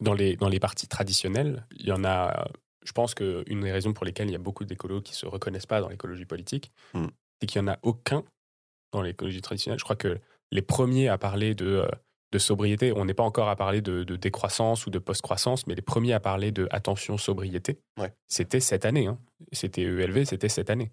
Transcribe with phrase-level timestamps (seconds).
[0.00, 2.48] dans les, dans les partis traditionnels, il y en a.
[2.84, 5.26] Je pense qu'une des raisons pour lesquelles il y a beaucoup d'écolos qui ne se
[5.26, 7.06] reconnaissent pas dans l'écologie politique, Hmm.
[7.40, 8.22] c'est qu'il n'y en a aucun
[8.92, 9.78] dans l'écologie traditionnelle.
[9.78, 10.18] Je crois que
[10.52, 11.88] les premiers à parler de, euh,
[12.32, 15.74] de sobriété, on n'est pas encore à parler de, de décroissance ou de post-croissance, mais
[15.74, 18.12] les premiers à parler de attention sobriété, Ouais.
[18.28, 19.06] c'était cette année.
[19.08, 19.18] hein.
[19.52, 20.92] C'était ELV, c'était cette année.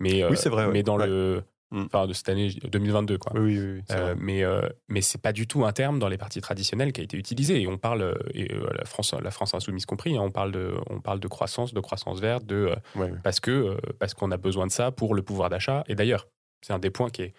[0.00, 0.72] Mais, Oui, c'est vrai, ouais.
[0.72, 1.06] Mais dans Ouais.
[1.06, 1.44] le.
[1.72, 1.84] Hmm.
[1.86, 3.32] Enfin, de cette année 2022, quoi.
[3.34, 3.72] Oui, oui, oui.
[3.76, 6.40] oui, c'est Euh, mais euh, mais c'est pas du tout un terme dans les partis
[6.40, 7.60] traditionnels qui a été utilisé.
[7.62, 10.50] Et on parle, euh, et euh, la France, la France insoumise compris, hein, on parle
[10.50, 14.36] de, on parle de croissance, de croissance verte, de Ouais, parce que parce qu'on a
[14.36, 15.84] besoin de ça pour le pouvoir d'achat.
[15.86, 16.26] Et d'ailleurs,
[16.60, 17.34] c'est un des points qui est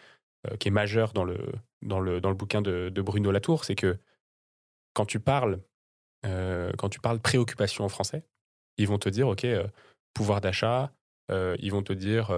[0.60, 1.38] qui est majeur dans le
[1.82, 3.98] dans le dans le bouquin de, de Bruno Latour, c'est que
[4.94, 5.60] quand tu parles
[6.24, 8.24] quand tu parles préoccupation en français,
[8.78, 9.46] ils vont te dire ok
[10.14, 10.92] pouvoir d'achat,
[11.30, 12.32] ils vont te dire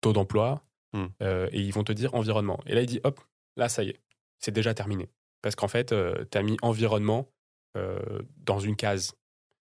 [0.00, 0.62] taux d'emploi,
[0.94, 1.06] Hmm.
[1.22, 2.60] euh, et ils vont te dire environnement.
[2.66, 3.20] Et là il dit hop
[3.56, 4.00] là ça y est,
[4.38, 5.08] c'est déjà terminé
[5.40, 5.94] parce qu'en fait
[6.30, 7.28] tu as mis environnement
[7.76, 9.14] euh, dans une case.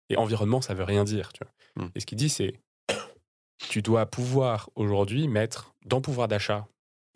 [0.09, 1.85] Et environnement ça veut rien dire, tu vois.
[1.85, 1.89] Hmm.
[1.95, 2.59] Et ce qu'il dit c'est
[3.69, 6.67] tu dois pouvoir aujourd'hui mettre dans pouvoir d'achat.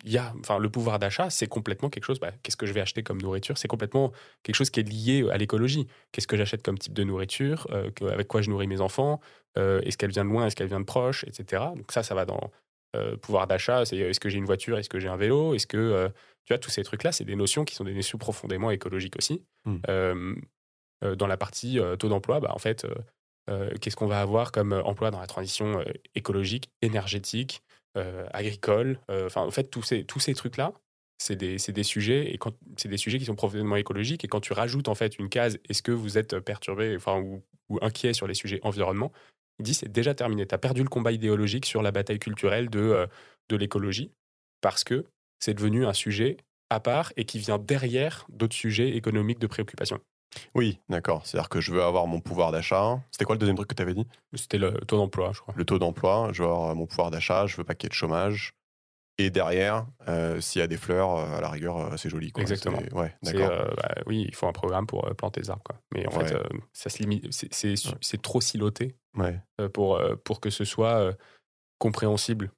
[0.04, 2.20] Il y a, enfin, le pouvoir d'achat, c'est complètement quelque chose.
[2.20, 3.58] bah, Qu'est-ce que je vais acheter comme nourriture?
[3.58, 5.86] C'est complètement quelque chose qui est lié à l'écologie.
[6.10, 9.20] Qu'est-ce que j'achète comme type de nourriture euh, Avec quoi je nourris mes enfants
[9.58, 11.62] Euh, Est-ce qu'elle vient de loin Est-ce qu'elle vient de proche Etc.
[11.76, 12.50] Donc ça, ça va dans
[12.96, 13.84] euh, pouvoir d'achat.
[13.84, 16.08] C'est est-ce que j'ai une voiture Est-ce que j'ai un vélo Est-ce que euh,
[16.44, 19.42] tu vois tous ces trucs-là, c'est des notions qui sont des notions profondément écologiques aussi.
[19.64, 19.76] Mm.
[19.88, 20.34] Euh,
[21.04, 22.94] euh, dans la partie euh, taux d'emploi, bah, en fait, euh,
[23.48, 27.62] euh, qu'est-ce qu'on va avoir comme euh, emploi dans la transition euh, écologique, énergétique,
[27.96, 30.72] euh, agricole euh, Enfin, en fait, tous ces, tous ces trucs-là,
[31.18, 34.24] c'est des, c'est des sujets et quand c'est des sujets qui sont profondément écologiques.
[34.24, 37.42] Et quand tu rajoutes en fait une case, est-ce que vous êtes perturbé, enfin ou,
[37.68, 39.12] ou inquiet sur les sujets environnement
[39.62, 40.46] dit c'est déjà terminé.
[40.46, 43.06] Tu as perdu le combat idéologique sur la bataille culturelle de euh,
[43.48, 44.12] de l'écologie
[44.60, 45.04] parce que
[45.40, 46.36] c'est devenu un sujet
[46.70, 50.00] à part et qui vient derrière d'autres sujets économiques de préoccupation.
[50.54, 51.26] Oui, d'accord.
[51.26, 53.00] C'est-à-dire que je veux avoir mon pouvoir d'achat.
[53.10, 54.06] C'était quoi le deuxième truc que tu avais dit?
[54.34, 55.54] C'était le taux d'emploi, je crois.
[55.56, 56.30] Le taux d'emploi.
[56.32, 57.46] Je veux avoir mon pouvoir d'achat.
[57.46, 58.54] Je veux pas qu'il y ait de chômage.
[59.18, 62.32] Et derrière, euh, s'il y a des fleurs, euh, à la rigueur, c'est joli.
[62.32, 62.42] Quoi.
[62.42, 62.78] Exactement.
[62.92, 63.50] Ouais, d'accord.
[63.50, 65.62] euh, bah, oui, il faut un programme pour planter des arbres.
[65.62, 65.76] Quoi.
[66.00, 66.26] Mais en Ouais.
[66.26, 67.32] fait, euh, ça se limite.
[67.32, 67.94] C'est, c'est, Ouais.
[68.00, 69.40] c'est trop siloté Ouais.
[69.60, 71.14] euh, pour, euh, pour que ce soit
[71.78, 72.50] compréhensible